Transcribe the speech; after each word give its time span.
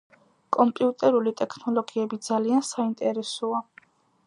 კომპიუტერული 0.55 1.33
ტექნოლოგიები 1.41 2.21
ძალიან 2.31 2.67
საინტერესოა 2.73 3.63